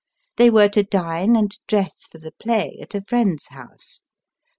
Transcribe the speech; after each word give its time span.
They 0.37 0.49
were 0.49 0.67
to 0.69 0.81
dine 0.83 1.35
and 1.35 1.55
dress 1.67 2.05
for 2.07 2.17
the 2.17 2.31
play 2.31 2.79
at 2.81 2.95
a 2.95 3.01
friend's 3.01 3.49
house. 3.49 4.01